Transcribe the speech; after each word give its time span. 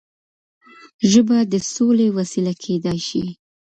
ژبه 1.11 1.37
د 1.51 1.53
سولې 1.73 2.07
وسيله 2.17 2.53
کيدای 2.63 2.99
شي. 3.07 3.25